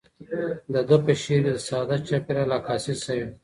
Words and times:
د 0.73 0.75
ده 0.87 0.97
په 1.05 1.13
شعر 1.23 1.41
کې 1.45 1.53
د 1.57 1.63
ساده 1.67 1.97
چاپیریال 2.07 2.51
عکاسي 2.57 2.93
شوې. 3.03 3.27